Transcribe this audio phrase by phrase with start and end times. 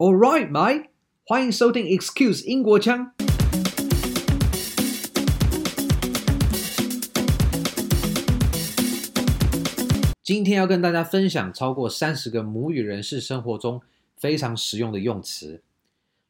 [0.00, 0.90] All right, Mike，
[1.26, 3.10] 欢迎收听 Excuse 英国腔。
[10.22, 13.82] 今天要跟大家分享超过三十个母语人士生活中
[14.16, 15.60] 非常实用的用词。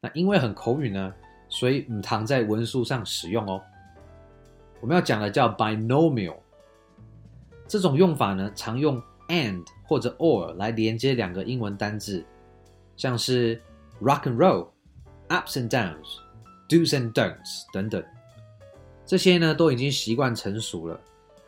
[0.01, 1.13] 那因为很口语呢，
[1.47, 3.61] 所以唔常在文书上使用哦。
[4.81, 6.37] 我们要讲的叫 binomial，
[7.67, 12.25] 这种用法呢，常用 and 或者 or 来连接两个英文单字，
[12.99, 13.59] 像是
[13.99, 14.67] rock and roll、
[15.29, 16.19] ups and downs、
[16.67, 18.03] do's and don'ts 等等，
[19.05, 20.99] 这些呢都已经习惯成熟了，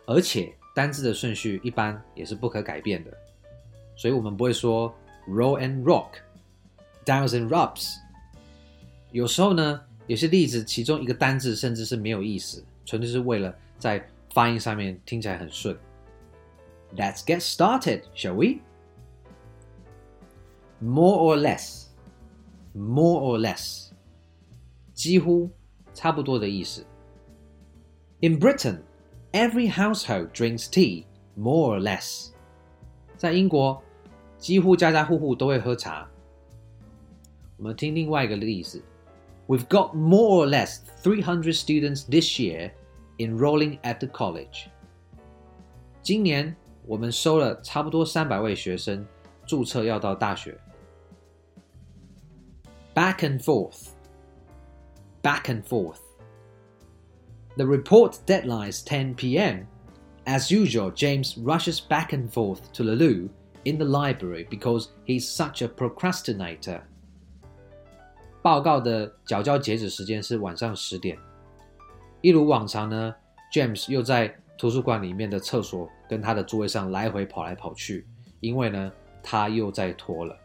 [0.07, 0.51] 而且。
[0.73, 3.11] 单字的顺序一般也是不可改变的，
[3.97, 4.89] 所以我们不会说
[5.27, 6.11] roll and rock、
[7.03, 7.95] downs and rubs。
[9.11, 14.01] 有时候呢，有些例子其中一个单字甚至是没有意思，纯粹是为了在
[14.33, 15.77] 发音上面听起来很顺。
[16.95, 18.61] Let's get started, shall we?
[20.80, 21.86] More or less,
[22.74, 23.90] more or less，
[24.92, 25.50] 几乎
[25.94, 26.84] 差不多的意思。
[28.20, 28.80] In Britain.
[29.32, 31.04] Every household drinks tea,
[31.36, 32.30] more or less.
[33.18, 33.82] 在英国，
[34.38, 36.08] 几乎家家户户都会喝茶。
[37.58, 38.82] 我们听另外一个例子：
[39.46, 42.70] We've got more or less 300 students this year
[43.18, 44.68] enrolling at the college.
[46.02, 49.06] 今年我们收了差不多三百位学生
[49.44, 50.58] 注册要到大学。
[52.94, 53.90] Back and forth,
[55.22, 56.00] back and forth.
[57.56, 59.66] The report deadline is 10 p.m.
[60.26, 63.28] As usual, James rushes back and forth to the loo
[63.64, 66.80] in the library because he's such a procrastinator.
[68.42, 71.18] 报告的缴交截止时间是晚上十点。
[72.22, 73.14] 一如往常呢，
[73.52, 78.06] James 又在图书馆里面的厕所跟他的座位上来回跑来跑去，
[78.40, 80.36] 因为呢，他又在拖了。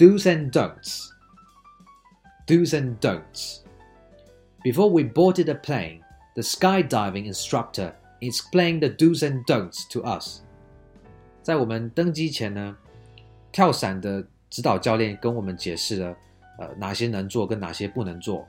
[0.00, 1.10] Do's and don'ts.
[2.46, 3.60] Do's and don'ts.
[4.62, 6.02] Before we boarded the plane,
[6.34, 10.40] the skydiving instructor explained the do's and don'ts to us.
[11.42, 12.76] 在我们登机前呢，
[13.52, 16.16] 跳伞的指导教练跟我们解释了，
[16.58, 18.46] 呃，哪些能做跟哪些不能做。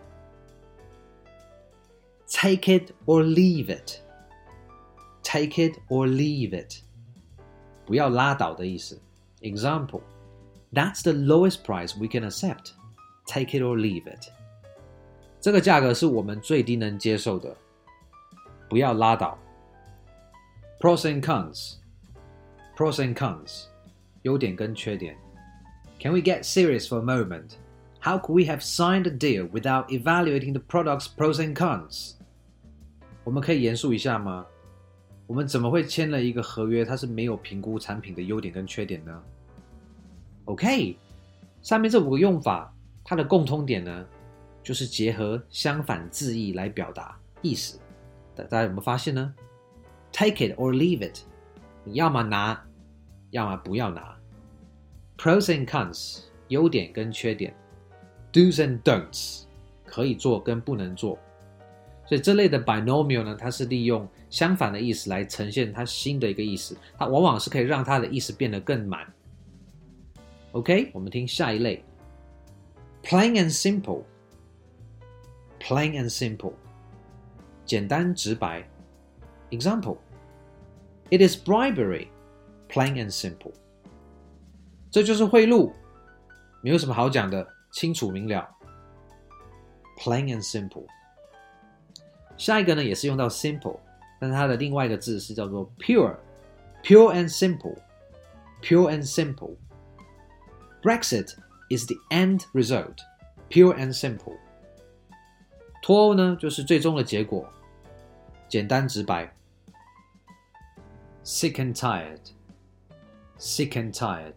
[2.30, 4.02] Take it or leave it.
[5.24, 6.82] Take it or leave it.
[7.86, 9.00] 不要拉倒的意思。
[9.42, 10.02] Example:
[10.74, 12.72] That's the lowest price we can accept.
[13.26, 14.32] Take it or leave it.
[15.40, 17.56] 这个价格是我们最低能接受的，
[18.70, 19.38] 不要拉倒。
[20.80, 21.76] Pros and cons,
[22.76, 23.66] pros and cons，
[24.24, 25.16] 优点跟缺点。
[26.00, 27.52] Can we get serious for a moment?
[28.02, 32.14] How could we have signed a deal without evaluating the product's pros and cons?
[33.24, 34.46] 我们可以严肃一下吗？
[35.26, 36.86] 我们怎么会签了一个合约？
[36.86, 39.24] 它是没有评估产品的优点跟缺点呢
[40.45, 40.97] ？OK，
[41.63, 44.07] 上面这五个用法，它的共通点呢？
[44.63, 47.81] 就是结合相反字义来表达意思，
[48.37, 49.35] 大家有没有发现呢
[50.13, 51.19] ？Take it or leave it，
[51.83, 52.63] 你要么拿，
[53.31, 54.17] 要么不要拿。
[55.19, 57.53] Pros and cons，优点跟缺点。
[58.33, 59.43] Do's and don'ts，
[59.85, 61.19] 可以做跟不能做。
[62.07, 69.13] 所以这类的 binomial 呢，它是利用相反的意思来呈现它新的一个意思，它往往是可以让它的意思变得更满。
[70.53, 71.83] OK，我们听下一类
[73.03, 74.03] ，plain and simple。
[75.59, 76.53] Plain and simple，
[77.65, 78.69] 简单直白。
[79.51, 79.97] Example:
[81.09, 82.09] It is bribery,
[82.69, 83.53] plain and simple。
[84.91, 85.73] 这就是贿赂，
[86.63, 88.47] 没有什么好讲的，清楚明了。
[89.99, 90.85] Plain and simple。
[92.37, 93.79] 下一个呢，也是用到 simple，
[94.21, 99.55] 但是它的另外一个字是叫做 pure，pure and simple，pure and simple。
[100.82, 101.36] Brexit
[101.70, 103.00] is the end result,
[103.50, 104.38] pure and simple。
[105.82, 107.48] 脱欧呢，就是最终的结果，
[108.48, 109.34] 简单直白。
[111.24, 112.22] Sick and tired,
[113.38, 114.34] sick and tired.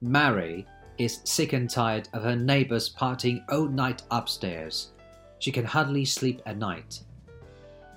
[0.00, 0.64] Mary
[0.96, 4.86] is sick and tired of her neighbors partying all night upstairs.
[5.38, 7.02] She can hardly sleep at night.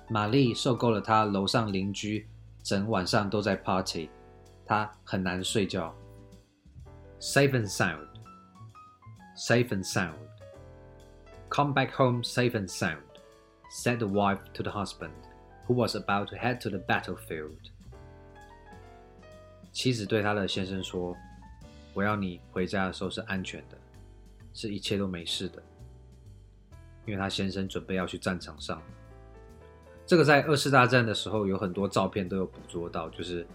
[0.08, 2.26] 玛丽受够了她楼上邻居
[2.62, 4.10] 整晚上都在 party，
[4.66, 5.94] 她很难睡觉。
[7.21, 8.07] Safe and sound,
[9.35, 10.15] safe and sound.
[11.49, 13.03] Come back home safe and sound,
[13.69, 15.11] said the wife to the husband,
[15.67, 17.57] who was about to head to the battlefield.
[19.73, 21.13] 妻子对她的先生说
[21.93, 23.77] ：“我要你回家的时候是安全的，
[24.53, 25.61] 是一切都没事的。”
[27.05, 28.81] 因为她先生准备要去战场上。
[30.05, 33.45] 这个在二次大战的时候有很多照片都有捕捉到，就是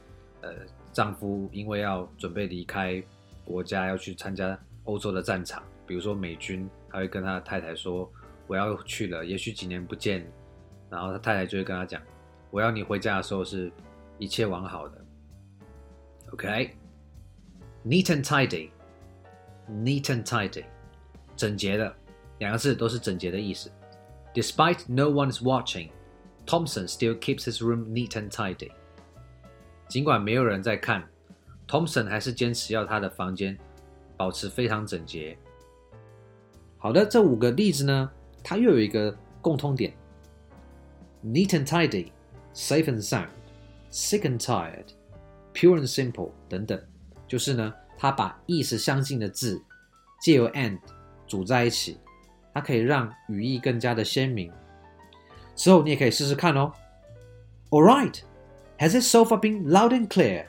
[0.43, 0.55] 呃，
[0.93, 3.03] 丈夫因为要准备离开
[3.45, 8.11] 国家要去参加欧洲的战场，比如说美军，他会跟他太太说
[8.47, 10.27] ：“我要去了，也许几年不见。”
[10.91, 12.01] 然后他太太就会跟他讲
[12.51, 13.71] ：“我要你回家的时候是
[14.19, 15.05] 一切完好的。”
[16.33, 20.65] OK，neat and tidy，neat and tidy，
[21.37, 21.95] 整洁的
[22.39, 23.71] 两个字都是整洁的意思。
[24.35, 25.91] Despite no one is watching,
[26.47, 28.73] Thompson still keeps his room neat and tidy.
[29.89, 31.09] 尽管没有人在看
[31.69, 33.59] ，Thompson 还是坚持要他的房间
[34.17, 35.37] 保持非常整洁。
[36.79, 38.11] 好的，这五个例子呢，
[38.43, 39.93] 它又有一个共通点
[41.25, 42.11] ：neat and tidy,
[42.55, 43.29] safe and sound,
[43.91, 44.87] sick and tired,
[45.55, 46.79] pure and simple 等等。
[47.27, 49.61] 就是呢，它把意思相近的字
[50.21, 50.79] 借由 and
[51.27, 51.99] 组在一起。
[52.53, 54.53] 它可以让语义更加的鲜明。
[55.57, 56.73] 之后你也可以试试看哦。
[57.71, 58.21] All right,
[58.79, 60.47] has it so far been loud and clear？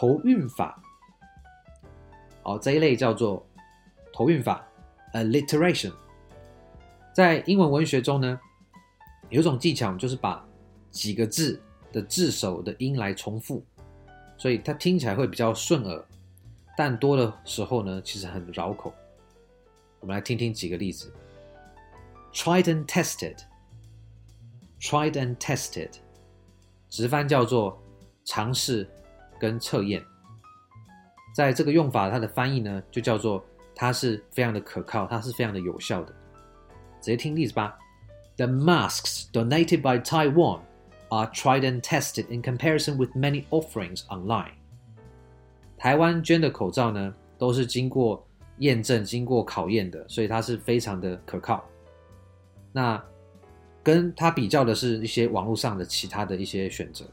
[0.00, 0.80] 头韵法，
[2.44, 3.44] 好，这一类叫做
[4.12, 4.64] 头韵法
[5.12, 5.92] （alliteration）。
[7.12, 8.38] 在英文文学中呢，
[9.28, 10.46] 有一种技巧就是把
[10.92, 11.60] 几个字
[11.90, 13.60] 的字首的音来重复，
[14.36, 16.06] 所以它听起来会比较顺耳。
[16.76, 18.94] 但多的时候呢，其实很绕口。
[19.98, 21.12] 我们来听听几个例子
[22.32, 23.40] ：tried and tested，tried
[25.10, 25.90] and tested，
[26.88, 27.82] 直翻叫做
[28.24, 28.88] 尝试
[29.38, 30.04] 跟测验。
[31.34, 33.44] 在这个用法，它的翻译呢，就叫做
[33.74, 36.12] 它是非常的可靠，它是非常的有效的。
[37.00, 37.78] 直接听例子吧
[38.36, 40.60] ：The masks donated by Taiwan
[41.10, 44.52] are tried and tested in comparison with many offerings online.
[45.76, 48.26] 台湾捐的口罩呢，都是经过
[48.58, 51.64] 验证、经过考验的，所以它是非常的可靠。
[52.72, 53.00] 那
[53.84, 57.04] 跟它比较的是一些网络上的其他的一些选择，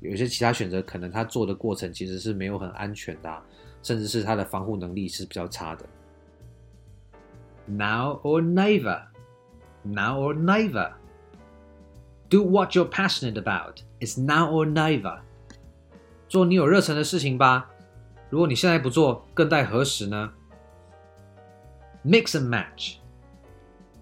[0.00, 3.42] 有一些其他选择可能它做的过程其实是没有很安全的啊，
[3.82, 5.86] 甚至是它的防护能力是比较差的。
[7.66, 9.02] Now or never,
[9.82, 10.92] now or never.
[12.28, 13.82] Do what you're passionate about.
[14.00, 15.20] It's now or never.
[16.28, 17.70] 做你有热忱的事情吧。
[18.28, 20.32] 如果你现在不做，更待何时呢？
[22.04, 22.96] Mix and match.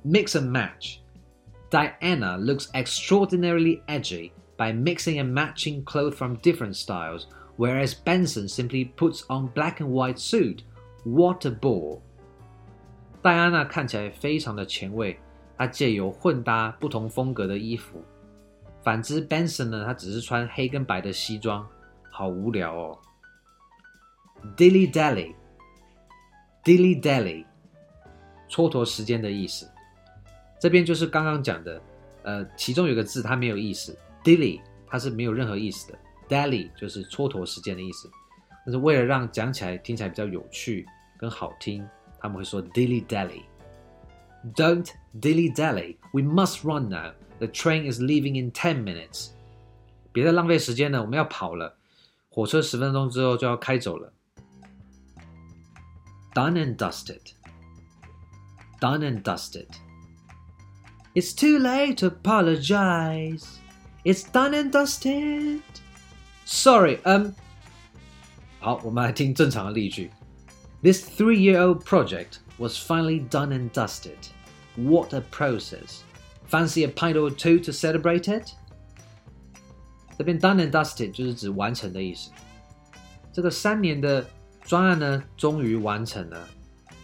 [0.04, 0.98] Mix and match.
[1.70, 7.27] Diana looks extraordinarily edgy by mixing and matching clothes from different styles,
[7.57, 10.63] whereas Benson simply puts on black and white suit.
[11.03, 12.01] What a bore!
[13.21, 15.19] 戴安娜看起来非常的前卫，
[15.57, 18.03] 她借由混搭不同风格的衣服。
[18.83, 21.67] 反之，Benson 呢，他只是穿黑跟白的西装，
[22.09, 22.97] 好无聊哦。
[24.55, 25.33] Dilly dally,
[26.63, 27.45] dilly dally，
[28.49, 29.69] 蹉跎时间的意思。
[30.59, 31.81] 这边就是刚刚讲的，
[32.23, 35.98] 呃，其中有个字它没有意思 ，dilly 它是没有任何意思的，
[36.28, 38.10] dally 就是蹉跎时间的意思。
[38.64, 40.86] 但是为了让讲起来听起来比较有趣
[41.18, 41.86] 跟好听，
[42.20, 44.88] 他们会说 dilly dally。Don't
[45.20, 47.12] dilly dally, we must run now.
[47.38, 49.30] The train is leaving in ten minutes.
[50.12, 51.76] 别再浪费时间了，我们要跑了，
[52.28, 54.12] 火车十分钟之后就要开走了。
[56.34, 57.20] Done and dusted.
[58.80, 59.68] Done and dusted.
[61.14, 63.44] It's too late to apologize.
[64.06, 65.60] It's done and dusted.
[66.44, 67.32] Sorry, um.
[68.60, 70.10] 好，我们来听正常的例句。
[70.82, 74.18] This three-year-old project was finally done and dusted.
[74.76, 76.00] What a process.
[76.48, 78.52] Fancy a pint or two to celebrate it?
[80.18, 82.30] 这边 done and dusted 就是指完成的意思。
[83.32, 84.24] 这个三年的。
[84.64, 86.48] 专案呢，终于完成了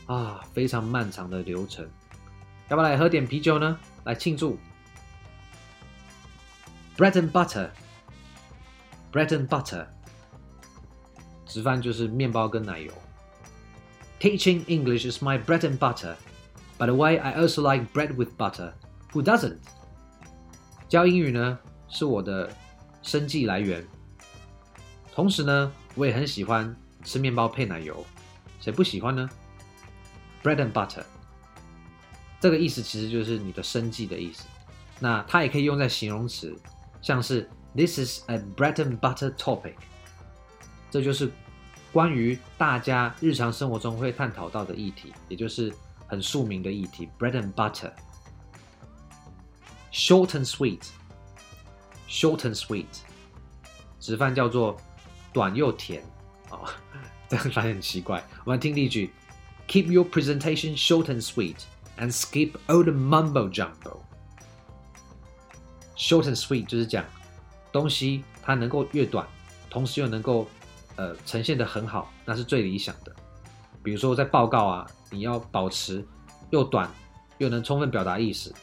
[0.07, 0.41] 啊！
[0.55, 1.85] 非常漫长的流程，
[2.69, 3.77] 要不要来喝点啤酒呢？
[4.05, 4.57] 来庆祝。
[6.96, 9.88] Bread and butter，bread and butter，
[11.46, 12.92] 直翻就是面包跟奶油。
[14.20, 16.16] Teaching English is my bread and butter.
[16.78, 18.74] By the way, I also like bread with butter.
[19.12, 19.58] Who doesn't?
[20.88, 22.52] 教英语呢，是我的
[23.02, 23.86] 生计来源。
[25.14, 26.76] 同时呢，我也很喜欢。
[27.06, 28.06] 吃面包配奶油，
[28.62, 29.30] 谁不喜欢呢
[30.42, 31.04] ？Bread and butter，
[32.40, 34.46] 这个意思其实就是你的生计的意思。
[35.02, 36.56] 那它也可以用在形容词，
[37.03, 39.75] 像是 This is a bread and butter topic，
[40.91, 41.31] 这就是
[41.93, 45.73] 关于大家日常生活中会探讨到的议题，也就是
[46.07, 47.09] 很庶民的议题。
[47.19, 52.87] Bread and butter。Short and sweet，short and sweet，
[53.99, 54.77] 直翻叫做
[55.33, 56.03] 短又甜。
[56.51, 56.69] 哦，
[57.29, 58.23] 这样发现很奇怪。
[58.45, 59.13] 我们来听例句：
[59.67, 61.57] Keep your presentation short and sweet,
[61.99, 64.01] and skip all the mumbo jumbo.
[65.96, 67.06] Short and sweet 就是讲
[67.72, 69.26] 东西它能够越短，
[69.70, 70.48] 同时又能够
[70.96, 73.14] 呃呈现得很好，那是最理想的。
[73.84, 76.06] 比如说在报告啊，你要保持
[76.50, 76.90] 又短
[77.38, 78.54] 又能充分表达意思，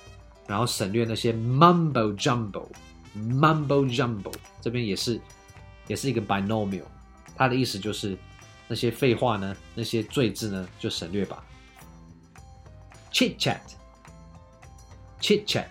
[0.47, 5.21] 然后省略那些 mumbo jumbo，mumbo jumbo 这边也是
[5.87, 6.85] 也是一个 binomial，
[7.37, 8.17] 它的意思就是
[8.67, 11.45] 那些废话呢，那些赘字呢就省略吧。
[13.13, 15.67] chit chat，chit chat。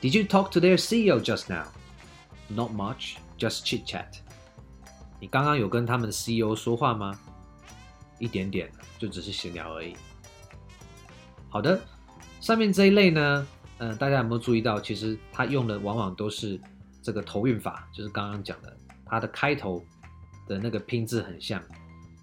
[0.00, 1.66] Did you talk to their CEO just now?
[2.48, 4.06] Not much, just chit chat.
[5.20, 7.18] 你刚刚有跟他们的 CEO 说话吗？
[8.18, 9.94] 一点点，就只是闲聊而已。
[11.50, 11.78] 好的，
[12.40, 14.80] 上面这一类呢，嗯、呃，大家有没有注意到？
[14.80, 16.58] 其实它用的往往都是
[17.02, 19.84] 这个头韵法，就是刚刚讲的，它的开头
[20.48, 21.62] 的那个拼字很像，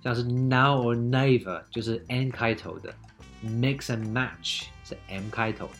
[0.03, 2.91] 像是 now or never 就是 n 开头的
[3.45, 5.73] ，mix and match 是 m 开头的，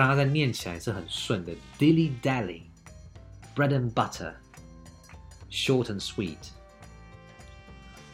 [0.00, 2.62] 让它在念起来是很顺的，dilly dally。
[3.54, 4.32] Bread and butter,
[5.50, 6.38] short and sweet。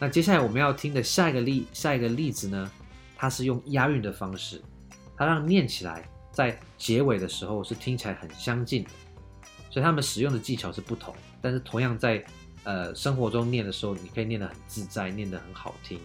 [0.01, 2.69] 那接下来我们要听的下一个例，下一个例子呢，
[3.15, 4.61] 它是用押韵的方式，
[5.17, 8.91] 它让念起来在结尾的时候是听起来很相近的，
[9.71, 12.25] 所以他们使用的技巧是不同，但是同样在
[12.65, 16.01] 呃生活中念的时候，你可以念得很自在，念得很好听。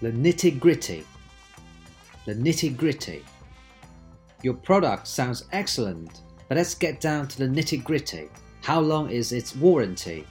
[0.00, 1.04] The nitty gritty,
[2.24, 3.20] the nitty gritty.
[4.41, 6.09] Your product sounds excellent.
[6.49, 8.29] But let's get down to the nitty gritty.
[8.61, 10.25] How long is its warranty?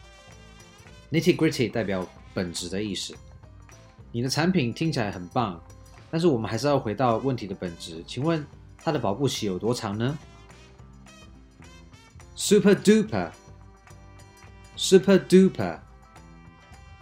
[1.11, 3.15] Nitty gritty 代表本质的意思。
[4.13, 5.61] 你的产品听起来很棒，
[6.11, 8.03] 但是我们还是要回到问题的本质。
[8.07, 8.45] 请问
[8.79, 10.19] 它的保护期有多长呢？
[12.35, 13.31] Super duper,
[14.77, 15.79] super duper,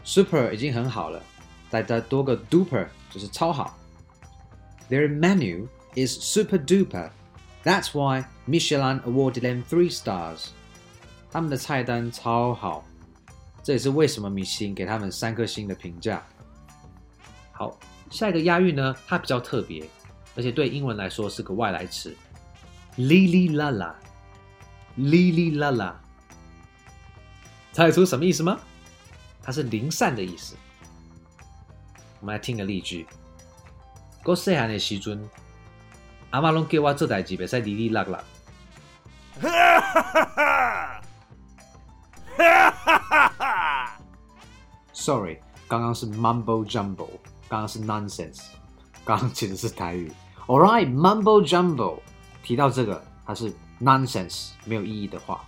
[0.04, 1.22] super 已经很好了，
[1.70, 3.78] 再再多个 duper 就是超好。
[4.90, 7.09] Their menu is super duper.
[7.63, 10.47] That's why Michelin awarded them three stars.
[11.31, 12.83] 他们的菜单超好，
[13.63, 16.21] 这也是为什么米其林给他们三颗星的评价。
[17.51, 17.77] 好，
[18.09, 19.87] 下一个押韵呢，它比较特别，
[20.35, 22.15] 而且对英文来说是个外来词。
[22.97, 23.95] 哩哩啦啦，
[24.95, 26.01] 哩哩啦啦，
[27.71, 28.59] 猜出什么意思吗？
[29.41, 30.55] 它是零散的意思。
[32.19, 33.07] 我们来听个例句：
[34.25, 35.27] 我细汉的时阵。
[36.33, 38.23] 阿妈拢叫我做代志，别使哩哩啦啦。
[39.39, 41.03] 哈哈哈哈！
[42.35, 43.99] 哈哈哈哈
[44.93, 45.37] ！Sorry，
[45.67, 48.45] 刚刚是 mumble jumble，刚刚是 nonsense，
[49.05, 50.11] 刚刚其实是台语。
[50.47, 51.99] All right，mumble jumble，
[52.41, 55.45] 提到这个，它是 nonsense，没有意义的话。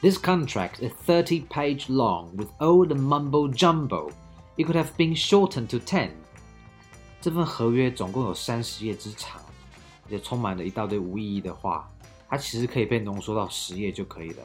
[0.00, 4.12] This contract is thirty page long with all the mumble jumble.
[4.56, 6.12] It could have been shortened to ten。
[7.20, 9.42] 这份合约总共有三十页之长。
[10.08, 11.90] 也充满了一大堆无意义的话，
[12.28, 14.42] 它其实可以被浓缩到十页就可以了。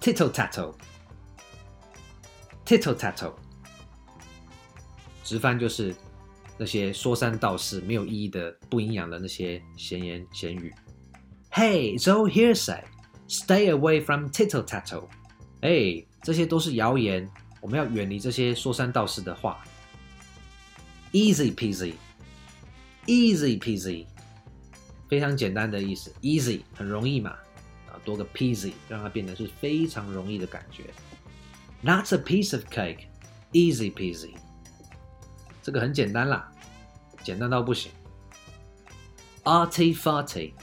[0.00, 3.34] Tittle tattle，tittle tattle，
[5.22, 5.94] 直翻就是
[6.58, 10.74] 那些说三道四、没有意义的、不营养的那些闲言闲语。
[11.52, 12.82] Hey, it's all hearsay.
[13.28, 15.04] Stay away from tittle tattle.
[15.60, 19.62] 哎，这些都是谣言，我们要远离这些说三道四的话。
[21.12, 24.06] Easy peasy，easy peasy。
[25.12, 27.32] 非常简单的意思，easy 很容易嘛，
[27.86, 30.84] 啊，多个 peasy 让它变得是非常容易的感觉。
[31.84, 33.08] That's a piece of cake,
[33.52, 34.32] easy peasy。
[35.62, 36.50] 这个很简单啦，
[37.22, 37.92] 简单到不行。
[39.44, 40.54] Arty farty,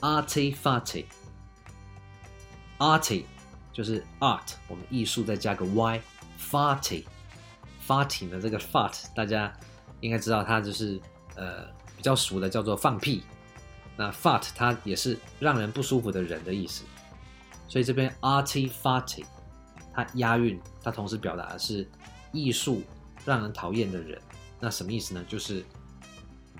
[0.00, 1.04] arty farty,
[2.78, 3.22] arty
[3.72, 7.04] 就是 art，我们艺术再加个 y，farty
[7.86, 9.56] farty 呢，这个 fart 大家
[10.00, 11.00] 应该知道，它就是
[11.36, 11.77] 呃。
[12.08, 13.22] 比较熟的叫做放屁，
[13.94, 16.84] 那 fart 它也是让人不舒服的人的意思，
[17.68, 19.26] 所以这边 arty farty
[19.92, 21.86] 它押韵，它同时表达的是
[22.32, 22.82] 艺术
[23.26, 24.18] 让人讨厌的人，
[24.58, 25.22] 那什么意思呢？
[25.28, 25.62] 就是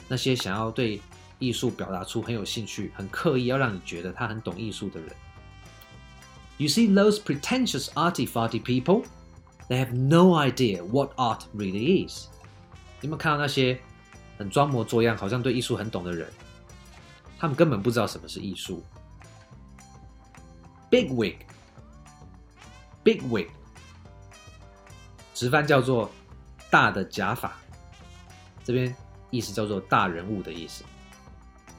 [0.06, 1.00] 那些想要对
[1.38, 5.08] 艺术表达出很有兴趣、很刻意要让你觉得他很懂艺术的人。
[6.58, 9.04] You see those pretentious arty farty people?
[9.70, 12.26] They have no idea what art really is.
[13.00, 13.80] 你有没有看到那些？
[14.38, 16.30] 很装模作样，好像对艺术很懂的人，
[17.36, 18.82] 他们根本不知道什么是艺术。
[20.88, 23.48] Big wig，big wig，
[25.34, 26.08] 直翻叫做
[26.70, 27.52] 大的假发，
[28.62, 28.94] 这边
[29.30, 30.84] 意思叫做大人物的意思。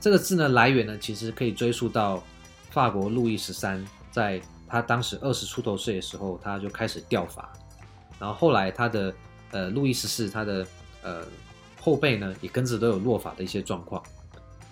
[0.02, 2.22] 这个字呢，来源呢，其实可以追溯到
[2.70, 7.50] 法国路易十三，在他当时二十出头岁的时候，他就开始掉发，
[8.20, 9.14] 然后后来他的
[9.52, 10.68] 呃路易十四，他的
[11.04, 11.26] 呃。
[11.80, 14.04] 后背呢也跟着都有落发的一些状况，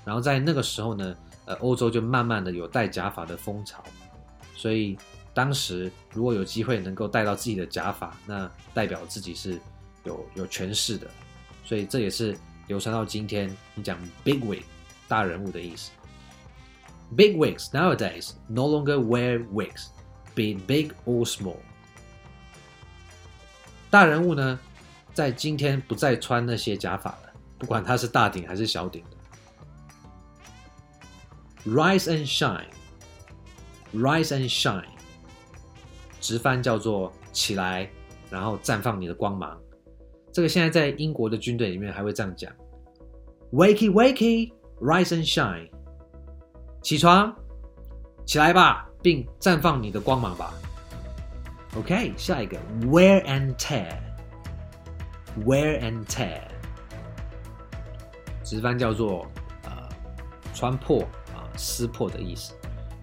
[0.05, 3.83] 然后在那个时候呢，呃，欧洲就慢慢的有戴假发的风潮，
[4.55, 4.97] 所以
[5.33, 9.59] 当时如果有机会能够戴到自己的假发，那代表自己是
[10.03, 11.07] 有有权势的，
[11.63, 12.37] 所以这也是
[12.67, 13.49] 流传到今天。
[13.75, 14.63] 你讲 big wig
[15.07, 15.91] 大人物的意思。
[17.15, 19.87] Big wigs nowadays no longer wear wigs,
[20.35, 21.55] be big or small。
[23.89, 24.59] 大人物呢，
[25.17, 29.17] 在今天不再穿那些假发了，不管它是大顶还是小顶的。
[31.71, 32.67] Rise and shine,
[33.95, 34.85] rise and shine。
[36.21, 37.89] 直翻叫做起来，
[38.29, 39.59] 然后绽放你的光芒。
[40.31, 42.53] 这个现在在英国的军队里面还会这样讲
[43.53, 45.67] ：Wakey, wakey, rise and shine。
[46.83, 47.35] 起床，
[48.23, 50.53] 起来吧，并绽放你的光芒吧。
[51.75, 53.97] OK，下一个 wear and tear
[55.45, 56.41] Wear and tear，
[58.43, 59.27] 直翻叫做
[59.63, 59.71] 呃
[60.53, 61.03] 穿破
[61.33, 62.53] 啊、撕破的意思。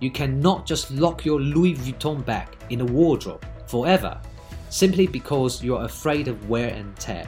[0.01, 4.19] You cannot just lock your Louis Vuitton bag in a wardrobe forever,
[4.71, 7.27] simply because you're afraid of wear and tear。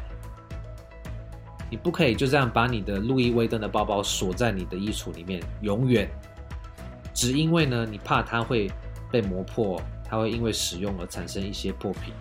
[1.71, 6.11] 你不可以就这样把你的路易威登的包包锁在你的衣橱里面，永远。
[7.15, 8.71] 只因为呢，你怕它会
[9.11, 12.13] 被磨破，它会因为使用而产生一些破皮。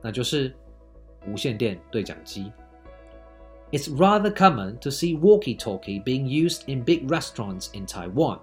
[0.00, 0.54] 那就是
[1.26, 2.50] 无线电对讲机。
[3.72, 8.38] It's rather common to see walkie-talkie being used in big restaurants in Taiwan。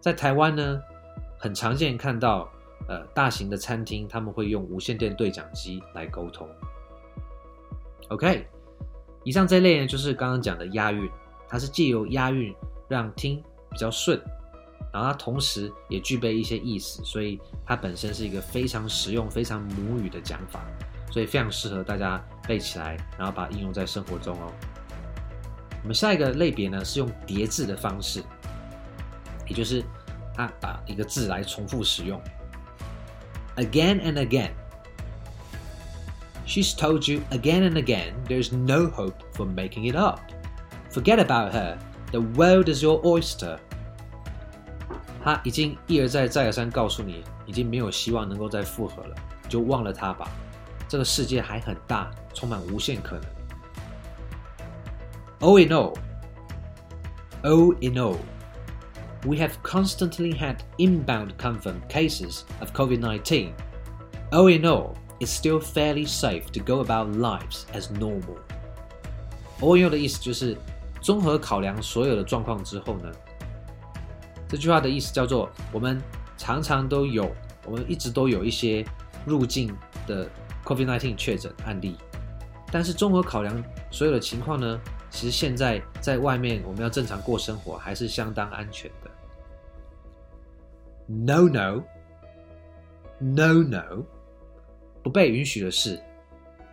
[0.00, 0.82] 在台湾呢，
[1.38, 2.50] 很常见看到。
[2.86, 6.46] 呃，大型的餐厅他们会用无线电对讲机来沟通。
[8.08, 8.46] OK，
[9.22, 11.10] 以上这类呢，就是刚刚讲的押韵，
[11.48, 12.54] 它是借由押韵
[12.94, 14.20] 让听比较顺，
[14.92, 20.64] 然后它同时也具备一些意思，所以它本身是一个非常实用、非常母语的讲法，
[21.10, 24.52] 所以非常适合大家背起来，然后把它应用在生活中哦。
[25.82, 28.22] 我们下一个类别呢，是用叠字的方式，
[29.48, 29.82] 也就是
[30.36, 32.20] 它把一个字来重复使用。
[33.56, 34.52] Again and again.
[36.46, 40.20] She's told you again and again there's no hope for making it up.
[40.92, 41.76] Forget about her.
[42.13, 43.59] The world is your oyster.
[45.23, 49.15] 她已经一而再、再而三告诉你，已经没有希望能够再复合了，
[49.47, 50.29] 就忘了她吧。
[50.87, 53.25] 这个世界还很大，充满无限可能。
[55.39, 55.95] All in all,
[57.43, 58.17] all in all.
[59.25, 63.53] we have constantly had inbound confirmed cases of COVID-19.
[64.31, 68.37] All in all, it's still fairly safe to go about lives as normal.
[69.59, 70.57] All in all 的意思就是
[71.04, 73.12] 综合考量所有的状况之后呢，
[74.48, 76.00] 这句话的意思叫做我们
[76.38, 77.30] 常常都有，
[77.66, 78.82] 我们一直都有一些
[79.26, 80.26] 入境的
[80.64, 81.98] COVID-19 确诊案例，
[82.72, 89.10] 但是综合考量所有的情况呢，其实现在在外面我们要正常过生活还是相当安全的。
[91.06, 91.82] No no
[93.18, 94.02] no no，
[95.02, 96.00] 不被允许的事，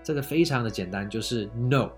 [0.02, 1.90] 这个非常的简单，就是 no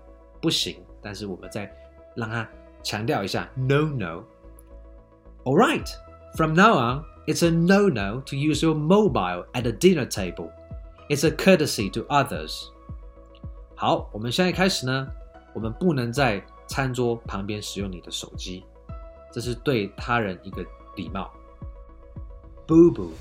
[0.42, 0.82] 不行。
[1.00, 1.72] 但是我们在
[2.15, 2.47] 让它
[2.83, 5.87] 强调一下 no no。All right,
[6.35, 10.51] from now on, it's a no no to use your mobile at the dinner table.
[11.07, 12.69] It's a courtesy to others.
[13.75, 15.07] 好，我们现在开始呢，
[15.53, 18.65] 我们不能在餐桌旁边使用你的手机，
[19.31, 20.63] 这是对他人一个
[20.95, 21.31] 礼貌。
[22.67, 23.11] boo boo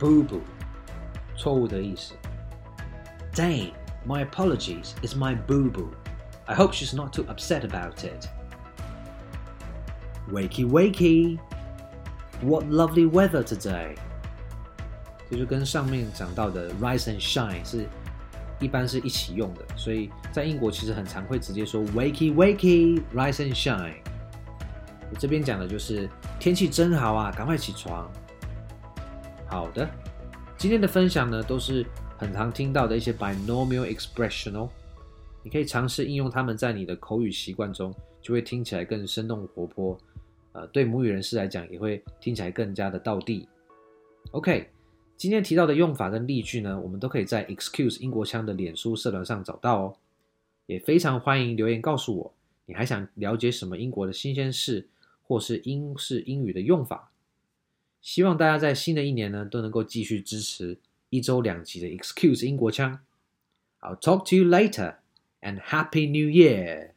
[0.00, 0.40] boo boo，
[1.36, 2.14] 错误的意思。
[3.34, 3.72] Dang,
[4.06, 4.94] my apologies.
[5.02, 5.90] It's my boo boo.
[6.46, 8.28] I hope she's not too upset about it.
[10.30, 11.38] Wakey wakey,
[12.42, 13.96] what lovely weather today.
[15.30, 17.86] 这就跟上面讲到的 rise and shine 是
[18.60, 23.96] 一般是一起用的，所以在英国其实很常会直接说 wakey wakey, rise and shine。
[25.10, 26.08] 我这边讲的就是。
[26.38, 28.08] 天气真好啊，赶快起床。
[29.46, 29.88] 好的，
[30.58, 31.84] 今天的分享呢，都是
[32.18, 34.68] 很常听到的一些 binomial expression 哦。
[35.43, 39.97] 你可以尝试应用它们在你的口语习惯中，就会听起来更生动活泼。
[40.53, 43.47] 呃，对母语人士来讲，也会听起来更加的道地。
[44.31, 44.69] OK，
[45.17, 49.95] 今天提到的用法跟例句呢，我们都可以在 Excuse 英国腔的脸书社团上找到哦。
[50.67, 52.33] 也非常欢迎留言告诉我，
[52.65, 54.87] 你还想了解什么英国的新鲜事？
[55.23, 57.09] 或是英式英语的用法，
[58.01, 60.77] 希望大家在新的一年呢都能够继续支持
[61.09, 62.99] 一周两集的 Excuse 英国腔。
[63.79, 64.95] I'll talk to you later
[65.41, 66.93] and Happy New Year.